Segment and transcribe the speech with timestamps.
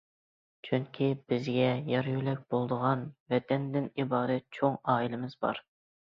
[0.69, 3.05] چۈنكى بىزگە يار- يۆلەك بولىدىغان
[3.35, 5.65] ۋەتەندىن ئىبارەت چوڭ ئائىلىمىز بار.